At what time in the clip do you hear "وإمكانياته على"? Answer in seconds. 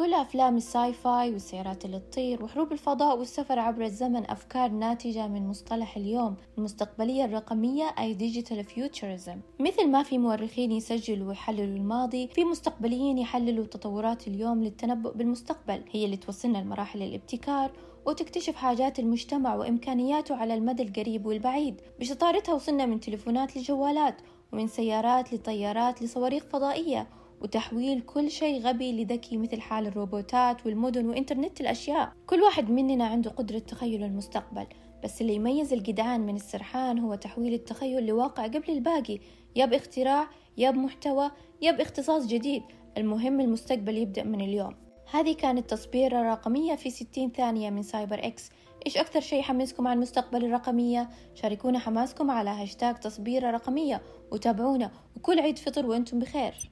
19.54-20.54